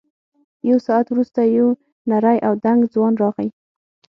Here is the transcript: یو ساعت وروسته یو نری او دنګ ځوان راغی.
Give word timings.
یو 0.69 0.77
ساعت 0.87 1.05
وروسته 1.09 1.39
یو 1.57 1.67
نری 2.09 2.37
او 2.47 2.53
دنګ 2.65 2.79
ځوان 2.93 3.13
راغی. 3.21 3.49